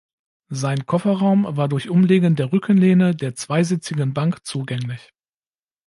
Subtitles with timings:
[0.49, 5.13] Sein Kofferraum war durch Umlegen der Rückenlehne der zweisitzigen Bank zugänglich.